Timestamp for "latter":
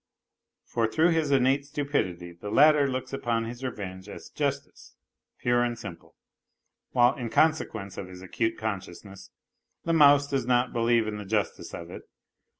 2.49-2.87